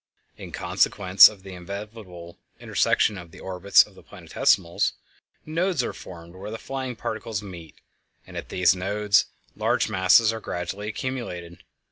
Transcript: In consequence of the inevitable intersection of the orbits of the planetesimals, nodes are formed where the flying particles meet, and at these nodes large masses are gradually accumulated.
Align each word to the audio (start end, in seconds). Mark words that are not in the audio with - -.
In 0.35 0.51
consequence 0.51 1.29
of 1.29 1.43
the 1.43 1.53
inevitable 1.53 2.39
intersection 2.59 3.19
of 3.19 3.29
the 3.29 3.39
orbits 3.39 3.83
of 3.85 3.93
the 3.93 4.01
planetesimals, 4.01 4.93
nodes 5.45 5.83
are 5.83 5.93
formed 5.93 6.33
where 6.35 6.49
the 6.49 6.57
flying 6.57 6.95
particles 6.95 7.43
meet, 7.43 7.75
and 8.25 8.35
at 8.35 8.49
these 8.49 8.75
nodes 8.75 9.25
large 9.55 9.89
masses 9.89 10.33
are 10.33 10.41
gradually 10.41 10.87
accumulated. 10.87 11.61